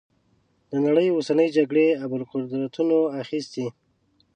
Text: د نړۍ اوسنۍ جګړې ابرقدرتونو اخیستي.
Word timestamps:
د 0.69 0.71
نړۍ 0.85 1.07
اوسنۍ 1.11 1.47
جګړې 1.57 1.87
ابرقدرتونو 2.05 2.97
اخیستي. 3.21 3.67